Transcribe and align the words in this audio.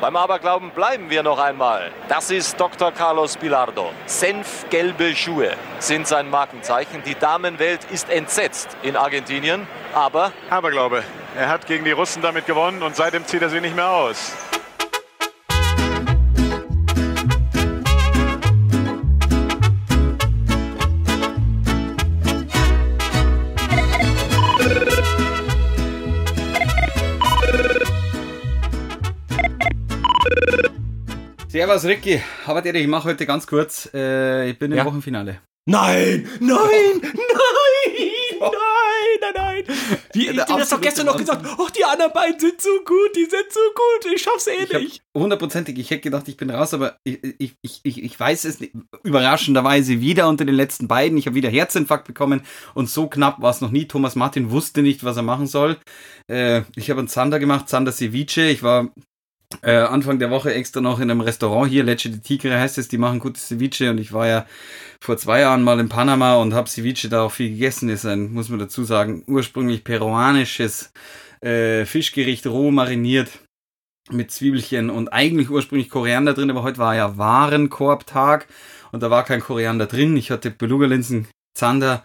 Beim 0.00 0.14
Aberglauben 0.14 0.70
bleiben 0.70 1.10
wir 1.10 1.24
noch 1.24 1.40
einmal. 1.40 1.90
Das 2.08 2.30
ist 2.30 2.60
Dr. 2.60 2.92
Carlos 2.92 3.36
Bilardo. 3.36 3.90
Senfgelbe 4.06 5.16
Schuhe 5.16 5.50
sind 5.80 6.06
sein 6.06 6.30
Markenzeichen. 6.30 7.02
Die 7.04 7.16
Damenwelt 7.16 7.80
ist 7.90 8.08
entsetzt 8.08 8.76
in 8.82 8.94
Argentinien, 8.94 9.66
aber... 9.92 10.30
Aberglaube. 10.50 11.02
Er 11.36 11.48
hat 11.48 11.66
gegen 11.66 11.84
die 11.84 11.90
Russen 11.90 12.22
damit 12.22 12.46
gewonnen 12.46 12.84
und 12.84 12.94
seitdem 12.94 13.26
zieht 13.26 13.42
er 13.42 13.48
sie 13.48 13.60
nicht 13.60 13.74
mehr 13.74 13.90
aus. 13.90 14.34
Servus 31.58 31.84
Ricky, 31.86 32.22
aber 32.46 32.64
ich 32.64 32.86
mache 32.86 33.08
heute 33.08 33.26
ganz 33.26 33.44
kurz. 33.44 33.90
Äh, 33.92 34.50
ich 34.50 34.58
bin 34.60 34.70
im 34.70 34.78
Ja. 34.78 34.84
Wochenfinale. 34.84 35.40
Nein, 35.68 36.24
nein, 36.38 36.56
nein, 37.02 37.02
nein, 38.38 38.50
nein, 39.20 39.32
nein. 39.34 39.64
Wie, 40.12 40.26
Der 40.26 40.44
du 40.44 40.52
hast 40.52 40.70
doch 40.70 40.80
gestern 40.80 41.06
noch 41.06 41.16
gesagt, 41.16 41.44
oh, 41.58 41.66
die 41.76 41.82
anderen 41.84 42.12
beiden 42.12 42.38
sind 42.38 42.60
so 42.60 42.70
gut, 42.84 43.16
die 43.16 43.24
sind 43.24 43.52
so 43.52 43.58
gut, 43.74 44.14
ich 44.14 44.22
schaff's 44.22 44.46
eh 44.46 44.52
Ich 44.62 44.72
nicht. 44.72 45.02
hundertprozentig, 45.16 45.76
ich 45.80 45.90
hätte 45.90 46.02
gedacht, 46.02 46.28
ich 46.28 46.36
bin 46.36 46.48
raus, 46.50 46.74
aber 46.74 46.96
ich, 47.02 47.18
ich, 47.40 47.54
ich, 47.62 47.80
ich, 47.82 48.04
ich 48.04 48.20
weiß 48.20 48.44
es 48.44 48.60
nicht. 48.60 48.74
Überraschenderweise 49.02 50.00
wieder 50.00 50.28
unter 50.28 50.44
den 50.44 50.54
letzten 50.54 50.86
beiden. 50.86 51.18
Ich 51.18 51.26
habe 51.26 51.34
wieder 51.34 51.50
Herzinfarkt 51.50 52.06
bekommen 52.06 52.42
und 52.74 52.88
so 52.88 53.08
knapp 53.08 53.42
war 53.42 53.50
es 53.50 53.60
noch 53.60 53.72
nie. 53.72 53.88
Thomas 53.88 54.14
Martin 54.14 54.52
wusste 54.52 54.82
nicht, 54.82 55.02
was 55.02 55.16
er 55.16 55.24
machen 55.24 55.48
soll. 55.48 55.76
Äh, 56.30 56.62
ich 56.76 56.88
habe 56.88 57.00
einen 57.00 57.08
Zander 57.08 57.40
gemacht, 57.40 57.68
Zander 57.68 57.90
Ceviche. 57.90 58.42
Ich 58.48 58.62
war 58.62 58.90
äh, 59.62 59.72
Anfang 59.72 60.18
der 60.18 60.30
Woche 60.30 60.52
extra 60.52 60.80
noch 60.80 61.00
in 61.00 61.10
einem 61.10 61.22
Restaurant 61.22 61.70
hier, 61.70 61.82
Leche 61.82 62.10
de 62.10 62.20
Tigre 62.20 62.58
heißt 62.58 62.78
es, 62.78 62.88
die 62.88 62.98
machen 62.98 63.18
gutes 63.18 63.48
Ceviche 63.48 63.90
und 63.90 63.98
ich 63.98 64.12
war 64.12 64.26
ja 64.26 64.46
vor 65.00 65.16
zwei 65.16 65.40
Jahren 65.40 65.62
mal 65.62 65.80
in 65.80 65.88
Panama 65.88 66.36
und 66.36 66.54
habe 66.54 66.68
Ceviche 66.68 67.08
da 67.08 67.22
auch 67.22 67.32
viel 67.32 67.50
gegessen. 67.50 67.88
Ist 67.88 68.04
ein, 68.04 68.32
muss 68.32 68.50
man 68.50 68.58
dazu 68.58 68.84
sagen, 68.84 69.24
ursprünglich 69.26 69.84
peruanisches 69.84 70.92
äh, 71.40 71.84
Fischgericht, 71.86 72.46
roh 72.46 72.70
mariniert 72.70 73.30
mit 74.10 74.30
Zwiebelchen 74.30 74.90
und 74.90 75.08
eigentlich 75.08 75.50
ursprünglich 75.50 75.90
Koriander 75.90 76.34
drin, 76.34 76.50
aber 76.50 76.62
heute 76.62 76.78
war 76.78 76.94
ja 76.94 77.18
Warenkorbtag 77.18 78.46
und 78.92 79.02
da 79.02 79.10
war 79.10 79.24
kein 79.24 79.40
Koriander 79.40 79.86
drin. 79.86 80.16
Ich 80.16 80.30
hatte 80.30 80.50
Beluga-Linsen, 80.50 81.28
Zander 81.54 82.04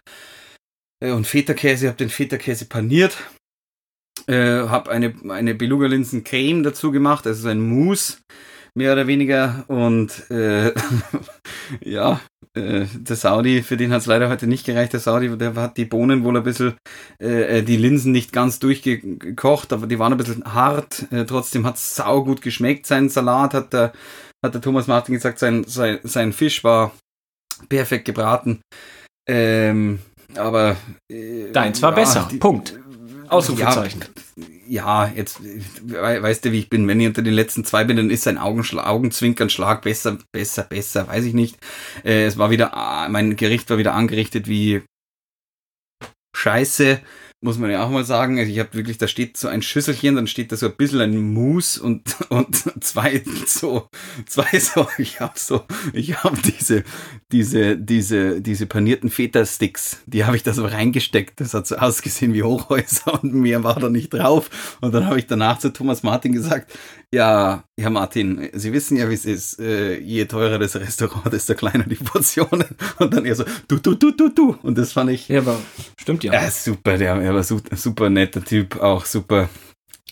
äh, 1.02 1.11
und 1.11 1.28
Feta-Käse, 1.28 1.88
habe 1.88 1.97
den 1.97 2.09
Feta-Käse 2.09 2.66
paniert, 2.66 3.17
äh, 4.28 4.67
habe 4.67 4.92
eine, 4.92 5.14
eine 5.30 5.56
Beluga-Linsen-Creme 5.56 6.64
dazu 6.64 6.92
gemacht, 6.92 7.28
also 7.28 7.44
so 7.44 7.50
ein 7.50 7.61
Mousse, 7.61 8.17
mehr 8.75 8.94
oder 8.94 9.08
weniger 9.08 9.66
und 9.67 10.30
äh, 10.31 10.73
ja, 11.81 12.19
äh, 12.56 12.86
der 12.94 13.16
Saudi, 13.16 13.64
für 13.64 13.78
den 13.78 13.91
hat 13.91 14.02
es 14.02 14.06
leider 14.06 14.30
heute 14.30 14.47
nicht 14.47 14.66
gereicht. 14.66 14.94
Der 14.94 15.00
Saudi, 15.00 15.36
der 15.38 15.56
hat 15.56 15.78
die 15.78 15.86
Bohnen 15.86 16.23
wohl 16.23 16.38
ein 16.38 16.44
bisschen, 16.44 16.75
äh, 17.22 17.59
äh, 17.59 17.64
die 17.64 17.78
Linsen 17.78 18.11
nicht 18.11 18.31
ganz 18.31 18.59
durchgekocht, 18.59 19.73
aber 19.73 19.88
die 19.88 20.00
waren 20.00 20.14
ein 20.14 20.17
bisschen 20.17 20.44
hart. 20.53 21.11
Äh, 21.11 21.25
trotzdem 21.25 21.66
hat 21.66 21.75
es 21.75 21.95
saugut 21.95 22.41
geschmeckt. 22.41 22.86
Sein 22.86 23.09
Salat 23.09 23.53
hat 23.53 23.73
der, 23.73 23.94
hat 24.44 24.53
der 24.53 24.61
Thomas 24.61 24.88
Martin 24.88 25.16
gesagt, 25.16 25.39
sein, 25.39 25.64
sein, 25.66 26.00
sein 26.03 26.34
Fisch 26.34 26.64
war 26.64 26.94
perfekt 27.69 28.06
gebraten. 28.06 28.61
Ähm, 29.28 30.00
aber 30.36 30.75
äh, 31.11 31.52
Deins 31.52 31.81
war 31.81 31.94
besser. 31.94 32.30
Punkt. 32.39 32.80
Ausrufezeichen. 33.33 34.03
Ja, 34.67 35.07
jetzt 35.07 35.41
we- 35.43 36.21
weißt 36.23 36.45
du, 36.45 36.51
wie 36.51 36.59
ich 36.59 36.69
bin. 36.69 36.87
Wenn 36.87 36.99
ich 36.99 37.07
unter 37.07 37.21
den 37.21 37.33
letzten 37.33 37.65
zwei 37.65 37.83
bin, 37.83 37.97
dann 37.97 38.09
ist 38.09 38.27
ein 38.27 38.37
Augenschla 38.37 38.87
Augenzwinkernschlag 38.87 39.81
besser, 39.81 40.17
besser, 40.31 40.63
besser, 40.63 41.07
weiß 41.07 41.25
ich 41.25 41.33
nicht. 41.33 41.57
Äh, 42.03 42.25
es 42.25 42.37
war 42.37 42.49
wieder, 42.49 42.73
ah, 42.73 43.09
mein 43.09 43.35
Gericht 43.35 43.69
war 43.69 43.77
wieder 43.77 43.93
angerichtet 43.93 44.47
wie 44.47 44.83
Scheiße, 46.35 46.99
muss 47.43 47.57
man 47.57 47.69
ja 47.69 47.83
auch 47.85 47.89
mal 47.89 48.05
sagen. 48.05 48.39
Also 48.39 48.51
ich 48.51 48.59
habe 48.59 48.73
wirklich, 48.73 48.97
da 48.97 49.07
steht 49.07 49.37
so 49.37 49.47
ein 49.47 49.61
Schüsselchen, 49.61 50.15
dann 50.15 50.27
steht 50.27 50.51
da 50.51 50.55
so 50.55 50.67
ein 50.67 50.75
bisschen 50.75 51.01
ein 51.01 51.33
Mousse 51.33 51.83
und, 51.83 52.15
und 52.29 52.83
zwei 52.83 53.21
so, 53.45 53.89
zwei 54.25 54.59
so, 54.59 54.87
ich 54.97 55.19
habe 55.19 55.33
so, 55.35 55.63
ich 55.91 56.23
habe 56.23 56.37
diese, 56.41 56.83
diese, 57.31 57.77
diese, 57.77 58.41
diese 58.41 58.65
panierten 58.65 59.09
Feta-Sticks, 59.09 59.97
die 60.05 60.25
habe 60.25 60.37
ich 60.37 60.43
da 60.43 60.53
so 60.53 60.65
reingesteckt. 60.65 61.39
Das 61.41 61.53
hat 61.53 61.67
so 61.67 61.75
ausgesehen 61.75 62.33
wie 62.33 62.43
Hochhäuser 62.43 63.21
und 63.21 63.33
mehr 63.33 63.63
war 63.63 63.79
da 63.79 63.89
nicht 63.89 64.13
drauf. 64.13 64.77
Und 64.81 64.93
dann 64.93 65.05
habe 65.05 65.19
ich 65.19 65.27
danach 65.27 65.59
zu 65.59 65.71
Thomas 65.71 66.03
Martin 66.03 66.31
gesagt, 66.31 66.71
ja, 67.13 67.63
Herr 67.77 67.91
Martin, 67.91 68.49
Sie 68.53 68.73
wissen 68.73 68.97
ja, 68.97 69.07
wie 69.07 69.13
es 69.13 69.25
ist. 69.25 69.59
Äh, 69.59 69.99
je 69.99 70.25
teurer 70.25 70.57
das 70.57 70.75
Restaurant, 70.75 71.31
desto 71.31 71.53
kleiner 71.53 71.83
die 71.83 71.95
Portionen. 71.95 72.65
Und 72.97 73.13
dann 73.13 73.25
er 73.25 73.35
so, 73.35 73.43
du, 73.67 73.77
du, 73.77 73.93
du, 73.93 74.11
du, 74.11 74.29
du. 74.29 74.57
Und 74.63 74.77
das 74.79 74.93
fand 74.93 75.11
ich, 75.11 75.27
Ja, 75.27 75.39
aber 75.39 75.59
stimmt 75.95 76.23
ja. 76.23 76.33
ja, 76.33 76.49
super, 76.49 76.97
der, 76.97 77.13
er 77.21 77.32
war 77.33 77.44
super, 77.44 78.09
netter 78.09 78.44
Typ, 78.44 78.77
auch 78.81 79.05
super 79.05 79.49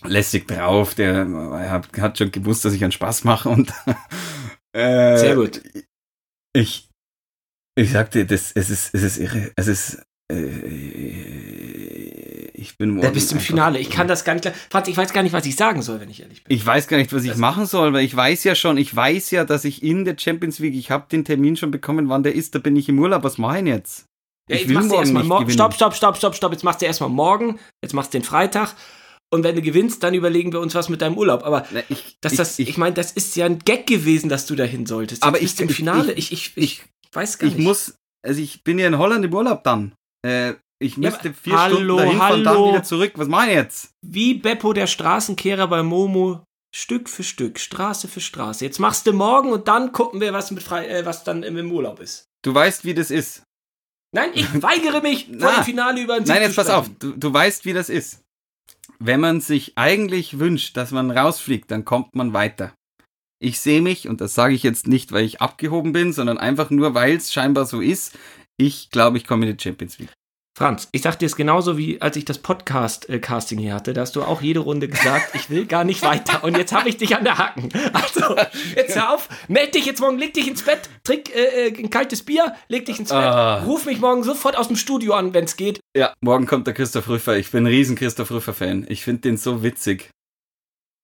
lässig 0.04 0.48
drauf. 0.48 0.96
Der 0.96 1.26
er 1.26 1.70
hat, 1.70 1.90
hat 1.98 2.18
schon 2.18 2.32
gewusst, 2.32 2.66
dass 2.66 2.74
ich 2.74 2.84
einen 2.84 2.92
Spaß 2.92 3.24
mache 3.24 3.50
und 3.50 3.72
äh, 4.74 5.18
Sehr 5.18 5.36
gut. 5.36 5.62
Ich, 6.54 6.90
ich 7.76 7.92
sagte, 7.92 8.26
das, 8.26 8.52
es 8.54 8.70
ist, 8.70 8.94
es 8.94 9.04
ist 9.04 9.18
irre, 9.18 9.52
es 9.56 9.68
ist, 9.68 10.04
äh, 10.32 11.32
ich 12.54 12.78
bin 12.78 12.92
morgen. 12.92 13.02
Da 13.02 13.10
bist 13.10 13.32
du 13.32 13.36
im 13.36 13.42
Finale. 13.42 13.80
Ich 13.80 13.90
kann 13.90 14.08
das 14.08 14.24
gar 14.24 14.34
nicht. 14.34 14.52
Franz, 14.70 14.88
ich 14.88 14.96
weiß 14.96 15.14
gar 15.14 15.24
nicht, 15.24 15.34
was 15.34 15.46
ich 15.46 15.56
sagen 15.56 15.82
soll, 15.82 16.00
wenn 16.00 16.10
ich 16.10 16.22
ehrlich 16.22 16.44
bin. 16.44 16.56
Ich 16.56 16.66
weiß 16.66 16.88
gar 16.88 16.98
nicht, 16.98 17.12
was 17.14 17.24
ich 17.24 17.36
machen 17.38 17.66
soll, 17.66 17.94
weil 17.94 18.06
ich 18.06 18.16
weiß 18.16 18.44
ja 18.44 18.56
schon, 18.56 18.78
ich 18.78 18.96
weiß 18.96 19.32
ja, 19.32 19.46
dass 19.46 19.66
ich 19.66 19.82
in 19.84 20.06
der 20.06 20.16
Champions 20.18 20.60
League, 20.60 20.76
ich 20.76 20.92
habe 20.92 21.08
den 21.12 21.26
Termin 21.26 21.56
schon 21.58 21.72
bekommen, 21.72 22.10
wann 22.10 22.24
der 22.24 22.36
ist, 22.36 22.54
da 22.56 22.60
bin 22.60 22.76
ich 22.76 22.88
im 22.90 23.00
Urlaub. 23.00 23.24
Was 23.24 23.38
mache 23.38 23.60
ich 23.60 23.66
jetzt? 23.66 24.11
Ja, 24.50 24.56
ich 24.58 24.64
jetzt 24.64 24.72
machst 24.74 24.92
du 24.92 24.96
erstmal 24.96 25.24
morgen. 25.24 25.50
Stopp, 25.52 25.74
stopp, 25.74 25.96
stopp, 25.96 26.18
stopp, 26.18 26.36
stopp. 26.36 26.52
Jetzt 26.52 26.64
machst 26.64 26.82
du 26.82 26.86
erstmal 26.86 27.10
morgen. 27.10 27.60
Jetzt 27.84 27.94
machst 27.94 28.14
du 28.14 28.18
den 28.20 28.26
Freitag. 28.26 28.76
Und 29.34 29.44
wenn 29.44 29.56
du 29.56 29.62
gewinnst, 29.62 30.04
dann 30.04 30.14
überlegen 30.14 30.52
wir 30.52 30.60
uns 30.60 30.76
was 30.76 30.90
mit 30.90 31.02
deinem 31.02 31.18
Urlaub. 31.18 31.44
Aber 31.46 31.66
Na, 31.72 31.82
ich, 31.88 32.18
dass 32.20 32.34
ich, 32.34 32.38
das, 32.38 32.60
ich, 32.60 32.70
ich, 32.70 32.78
meine, 32.78 32.94
das 32.96 33.12
ist 33.14 33.36
ja 33.38 33.46
ein 33.46 33.60
Gag 33.60 33.88
gewesen, 33.88 34.28
dass 34.30 34.46
du 34.46 34.56
dahin 34.56 34.86
solltest. 34.86 35.22
Jetzt 35.24 35.28
Aber 35.28 35.42
ich- 35.42 35.58
im 35.60 35.70
ich- 35.70 35.76
Finale. 35.76 36.12
ich- 36.14 36.32
Ich, 36.34 36.58
ich, 36.58 36.82
ich, 36.82 36.84
weiß 37.14 37.38
gar 37.38 37.48
ich 37.48 37.56
nicht. 37.56 37.64
muss, 37.64 37.96
also 38.28 38.42
ich 38.42 38.64
bin 38.64 38.78
ja 38.78 38.88
in 38.88 38.98
Holland 38.98 39.24
im 39.24 39.34
Urlaub 39.34 39.64
dann. 39.64 39.94
Äh, 40.26 40.56
ich 40.84 40.98
Ja, 40.98 41.12
müsste 41.12 41.34
vier 41.34 41.58
hallo, 41.62 41.76
Stunden 41.76 41.98
dahin 41.98 42.18
fahren, 42.18 42.44
dann 42.44 42.58
wieder 42.70 42.84
zurück. 42.84 43.14
Was 43.16 43.28
mache 43.30 43.48
ich 43.50 43.56
jetzt? 43.56 43.92
Wie 44.06 44.34
Beppo 44.34 44.74
der 44.74 44.88
Straßenkehrer 44.88 45.68
bei 45.68 45.82
Momo. 45.84 46.44
Stück 46.76 47.10
für 47.10 47.24
Stück, 47.24 47.60
Straße 47.60 48.08
für 48.08 48.22
Straße. 48.22 48.64
Jetzt 48.66 48.80
machst 48.80 49.06
du 49.06 49.12
morgen 49.14 49.52
und 49.52 49.68
dann 49.68 49.92
gucken 49.92 50.22
wir, 50.22 50.32
was 50.34 50.52
mit 50.52 50.64
frei, 50.64 50.88
äh, 50.88 51.06
was 51.06 51.24
dann 51.26 51.44
im 51.44 51.72
Urlaub 51.72 52.00
ist. 52.00 52.26
Du 52.44 52.54
weißt, 52.54 52.84
wie 52.86 52.94
das 52.94 53.12
ist. 53.12 53.44
Nein, 54.14 54.32
ich 54.34 54.48
weigere 54.62 55.02
mich, 55.02 55.26
vor 55.26 55.36
Na. 55.38 55.56
dem 55.58 55.64
Finale 55.64 56.02
über 56.02 56.16
ein 56.16 56.26
Sieg 56.26 56.34
Nein, 56.34 56.44
jetzt 56.44 56.56
pass 56.56 56.70
auf. 56.70 56.90
Du, 57.00 57.12
du 57.12 57.34
weißt, 57.34 57.66
wie 57.66 57.74
das 57.74 57.90
ist. 57.90 58.22
Wenn 59.00 59.20
man 59.20 59.42
sich 59.42 59.78
eigentlich 59.78 60.40
wünscht, 60.40 60.78
dass 60.78 60.92
man 60.92 61.10
rausfliegt, 61.12 61.72
dann 61.72 61.86
kommt 61.86 62.16
man 62.16 62.34
weiter. 62.34 62.74
Ich 63.40 63.60
sehe 63.60 63.82
mich, 63.82 64.08
und 64.08 64.22
das 64.22 64.36
sage 64.36 64.54
ich 64.54 64.62
jetzt 64.62 64.88
nicht, 64.88 65.12
weil 65.12 65.26
ich 65.26 65.42
abgehoben 65.42 65.94
bin, 65.94 66.14
sondern 66.14 66.38
einfach 66.38 66.70
nur, 66.70 66.94
weil 66.94 67.16
es 67.16 67.34
scheinbar 67.34 67.66
so 67.66 67.82
ist. 67.82 68.18
Ich 68.58 68.92
glaube, 68.92 69.18
ich 69.18 69.26
komme 69.26 69.48
in 69.48 69.58
die 69.58 69.64
Champions 69.64 69.98
League. 69.98 70.14
Franz, 70.58 70.90
ich 70.92 71.02
sag 71.02 71.18
dir 71.18 71.28
es 71.28 71.38
genauso 71.38 71.78
wie 71.78 72.02
als 72.02 72.18
ich 72.18 72.26
das 72.26 72.38
Podcast-Casting 72.38 73.58
hier 73.58 73.74
hatte. 73.74 73.94
Da 73.94 74.02
hast 74.02 74.18
du 74.18 74.22
auch 74.24 74.42
jede 74.42 74.60
Runde 74.60 74.90
gesagt, 74.90 75.34
ich 75.34 75.50
will 75.50 75.66
gar 75.66 75.86
nicht 75.86 76.02
weiter. 76.04 76.44
Und 76.44 76.58
jetzt 76.58 76.74
habe 76.74 76.90
ich 76.90 76.98
dich 76.98 77.16
an 77.16 77.24
der 77.24 77.38
Hacken. 77.38 77.70
Also, 77.94 78.36
jetzt 78.76 78.96
hör 78.96 79.14
auf, 79.14 79.30
meld 79.48 79.74
dich 79.76 79.86
jetzt 79.86 80.02
morgen, 80.02 80.18
leg 80.20 80.34
dich 80.34 80.48
ins 80.50 80.64
Bett, 80.64 80.90
trink 81.04 81.34
äh, 81.34 81.68
äh, 81.70 81.80
ein 81.84 81.90
kaltes 81.90 82.24
Bier, 82.24 82.54
leg 82.68 82.86
dich 82.86 83.00
ins 83.00 83.10
Bett, 83.10 83.20
Ah. 83.24 83.64
ruf 83.64 83.86
mich 83.86 84.00
morgen 84.02 84.24
sofort 84.24 84.58
aus 84.58 84.68
dem 84.68 84.76
Studio 84.76 85.14
an, 85.14 85.34
wenn 85.34 85.46
es 85.46 85.56
geht. 85.56 85.80
Ja, 85.96 86.14
morgen 86.22 86.46
kommt 86.48 86.68
der 86.68 86.74
Christoph 86.74 87.08
Rüffer. 87.08 87.38
Ich 87.38 87.52
bin 87.52 87.64
ein 87.64 87.68
riesen 87.68 87.96
Christoph 87.96 88.30
Rüffer-Fan. 88.32 88.86
Ich 88.90 89.04
finde 89.04 89.22
den 89.22 89.38
so 89.38 89.64
witzig. 89.64 90.10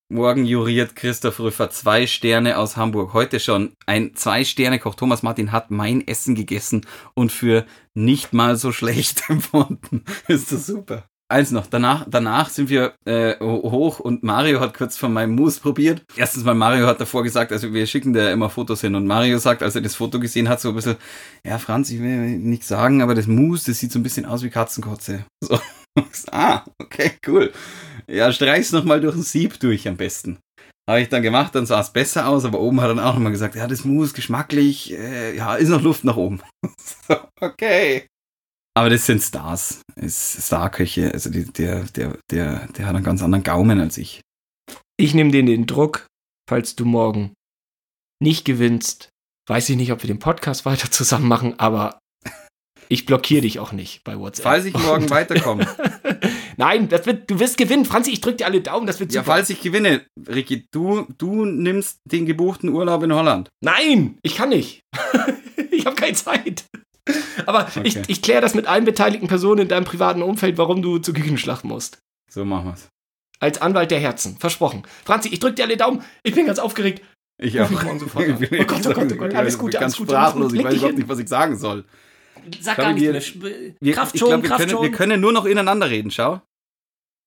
Morgen 0.10 0.46
juriert 0.46 0.96
Christoph 0.96 1.38
Rüffer 1.42 1.70
zwei 1.70 2.08
Sterne 2.08 2.58
aus 2.58 2.78
Hamburg. 2.78 3.12
Heute 3.12 3.42
schon 3.42 3.74
ein 3.86 4.16
Zwei-Sterne-Koch. 4.16 4.96
Thomas 4.96 5.22
Martin 5.22 5.52
hat 5.52 5.70
mein 5.70 6.08
Essen 6.08 6.34
gegessen 6.34 6.86
und 7.14 7.30
für 7.30 7.66
nicht 7.94 8.32
mal 8.32 8.56
so 8.56 8.72
schlecht 8.72 9.24
empfunden. 9.30 10.06
Ist 10.30 10.54
das 10.54 10.66
super. 10.66 11.04
Eins 11.30 11.52
noch, 11.52 11.68
danach, 11.68 12.06
danach 12.10 12.50
sind 12.50 12.70
wir 12.70 12.94
äh, 13.04 13.38
hoch 13.42 14.00
und 14.00 14.24
Mario 14.24 14.62
hat 14.62 14.78
kurz 14.78 14.96
von 14.96 15.12
meinem 15.12 15.36
Mousse 15.36 15.60
probiert. 15.60 16.06
Erstens 16.16 16.46
mal, 16.46 16.56
Mario 16.56 16.88
hat 16.88 17.02
davor 17.02 17.24
gesagt, 17.24 17.52
also 17.52 17.74
wir 17.74 17.86
schicken 17.86 18.14
da 18.14 18.32
immer 18.32 18.50
Fotos 18.50 18.80
hin 18.80 18.96
und 18.96 19.08
Mario 19.08 19.40
sagt, 19.40 19.62
als 19.62 19.76
er 19.76 19.82
das 19.82 19.96
Foto 19.96 20.22
gesehen 20.22 20.48
hat, 20.48 20.62
so 20.62 20.70
ein 20.70 20.76
bisschen, 20.76 20.96
ja 21.44 21.58
Franz, 21.58 21.92
ich 21.92 22.00
will 22.00 22.38
nichts 22.38 22.70
sagen, 22.70 23.02
aber 23.02 23.14
das 23.14 23.28
Mousse, 23.28 23.72
das 23.72 23.80
sieht 23.80 23.92
so 23.92 24.00
ein 24.00 24.04
bisschen 24.04 24.26
aus 24.26 24.42
wie 24.42 24.50
Katzenkotze. 24.50 25.26
So. 25.42 25.60
ah, 26.32 26.64
okay, 26.82 27.12
cool. 27.28 27.52
Ja, 28.08 28.32
streich's 28.32 28.72
nochmal 28.72 29.02
durch 29.02 29.16
ein 29.16 29.24
Sieb 29.24 29.60
durch 29.60 29.88
am 29.88 29.98
besten. 29.98 30.40
Habe 30.90 31.02
ich 31.02 31.10
dann 31.10 31.22
gemacht, 31.22 31.54
dann 31.54 31.66
sah 31.66 31.82
es 31.82 31.92
besser 31.92 32.28
aus, 32.28 32.46
aber 32.46 32.62
oben 32.62 32.80
hat 32.80 32.90
er 32.90 32.96
dann 32.96 33.04
auch 33.04 33.14
nochmal 33.14 33.34
gesagt, 33.34 33.56
ja, 33.56 33.68
das 33.68 33.84
Mousse 33.84 34.14
geschmacklich, 34.14 34.94
äh, 34.94 35.36
ja, 35.36 35.56
ist 35.56 35.70
noch 35.70 35.82
Luft 35.82 36.06
nach 36.06 36.16
oben. 36.16 36.42
okay. 37.42 38.08
Aber 38.74 38.90
das 38.90 39.06
sind 39.06 39.22
Stars. 39.22 39.82
Ist 39.96 40.46
Starköche. 40.46 41.12
Also 41.12 41.30
die, 41.30 41.52
der, 41.52 41.84
der, 41.86 42.18
der, 42.32 42.68
der 42.68 42.86
hat 42.86 42.96
einen 42.96 43.04
ganz 43.04 43.22
anderen 43.22 43.44
Gaumen 43.44 43.80
als 43.80 43.98
ich. 43.98 44.22
Ich 44.98 45.14
nehme 45.14 45.32
den 45.32 45.48
den 45.48 45.66
Druck 45.66 46.08
falls 46.48 46.76
du 46.76 46.86
morgen 46.86 47.34
nicht 48.22 48.46
gewinnst. 48.46 49.10
Weiß 49.48 49.70
ich 49.70 49.78
nicht, 49.78 49.92
ob 49.92 50.02
wir 50.02 50.08
den 50.08 50.20
Podcast 50.20 50.66
weiter 50.66 50.90
zusammen 50.92 51.28
machen, 51.28 51.60
aber 51.60 52.00
ich 52.90 53.06
blockiere 53.06 53.42
dich 53.42 53.60
auch 53.60 53.72
nicht 53.72 54.04
bei 54.04 54.18
WhatsApp. 54.18 54.44
Falls 54.44 54.66
ich 54.66 54.74
morgen 54.78 55.10
weiterkomme. 55.10 55.68
Nein, 56.58 56.90
das 56.90 57.06
wird, 57.06 57.30
du 57.30 57.40
wirst 57.40 57.58
gewinnen. 57.58 57.86
Franzi, 57.86 58.12
ich 58.12 58.22
drück 58.22 58.38
dir 58.38 58.46
alle 58.46 58.62
Daumen, 58.62 58.88
das 58.88 59.00
wird 59.00 59.14
Ja, 59.14 59.22
super. 59.22 59.34
falls 59.34 59.50
ich 59.50 59.62
gewinne, 59.62 60.02
Ricky, 60.28 60.66
du, 60.72 61.06
du 61.18 61.46
nimmst 61.46 62.00
den 62.06 62.26
gebuchten 62.26 62.70
Urlaub 62.70 63.04
in 63.04 63.14
Holland. 63.14 63.50
Nein, 63.64 64.18
ich 64.24 64.36
kann 64.36 64.50
nicht. 64.50 64.82
ich 65.72 65.86
habe 65.86 65.96
keine 65.96 66.14
Zeit. 66.14 66.66
Aber 67.46 67.68
ich, 67.84 67.98
Okay. 67.98 68.06
ich 68.08 68.22
kläre 68.22 68.42
das 68.42 68.54
mit 68.56 68.66
allen 68.68 68.86
beteiligten 68.86 69.28
Personen 69.28 69.62
in 69.62 69.68
deinem 69.68 69.86
privaten 69.86 70.22
Umfeld, 70.22 70.58
warum 70.58 70.82
du 70.82 70.98
zur 70.98 71.14
Küchenschlacht 71.14 71.64
musst. 71.64 72.00
So 72.30 72.44
machen 72.44 72.66
wir's. 72.66 72.90
Als 73.40 73.62
Anwalt 73.62 73.92
der 73.92 74.00
Herzen. 74.00 74.36
Versprochen. 74.38 74.84
Franzi, 75.06 75.30
ich 75.30 75.40
drück 75.40 75.56
dir 75.56 75.64
alle 75.66 75.78
Daumen. 75.78 76.02
Ich 76.24 76.34
bin 76.34 76.48
ganz 76.48 76.58
aufgeregt. 76.60 77.04
Ich 77.40 77.60
an. 77.62 77.72
Ich 77.72 78.50
bin 78.50 78.62
Oh 78.62 78.66
Gott, 78.66 78.88
oh 78.88 78.94
Gott, 78.94 79.12
oh 79.14 79.16
Gott. 79.16 79.36
Alles 79.36 79.58
Gute, 79.60 79.74
ganz 79.78 79.84
alles 79.84 79.98
Gute, 79.98 80.18
alles 80.18 80.30
sprachlos. 80.32 80.50
Gute. 80.52 80.58
Ich 80.58 80.66
weiß 80.66 80.74
überhaupt 80.76 80.98
nicht, 80.98 81.08
was 81.08 81.20
ich 81.20 81.28
sagen 81.30 81.56
soll. 81.56 81.86
Sag 82.60 82.78
gar 82.78 82.96
wir- 82.96 83.14
nichts 83.14 83.36
mehr. 83.36 83.52
Wir, 83.80 83.94
Kraft 83.94 84.16
ich 84.16 84.20
schon, 84.20 84.30
glaub, 84.30 84.42
wir, 84.44 84.50
Kraft 84.50 84.60
können, 84.62 84.72
schon. 84.72 84.82
wir 84.84 84.92
können 84.92 85.22
nur 85.22 85.32
noch 85.32 85.46
ineinander 85.46 85.90
reden, 85.90 86.12
schau. 86.12 86.42